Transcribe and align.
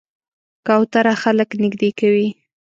کوتره 0.67 1.13
خلک 1.23 1.49
نږدې 1.61 1.89
کوي. 1.99 2.27